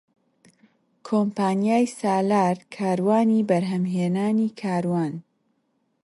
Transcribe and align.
کۆمپانیای 1.07 1.85
سالار 1.99 2.55
کاروانی 2.75 3.45
بەرهەمهێنانی 3.49 4.49
کاروان 4.61 5.13